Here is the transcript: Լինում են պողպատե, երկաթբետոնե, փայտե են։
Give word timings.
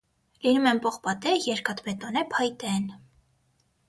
Լինում 0.43 0.63
են 0.69 0.79
պողպատե, 0.85 1.33
երկաթբետոնե, 1.47 2.23
փայտե 2.31 2.73
են։ 2.79 2.89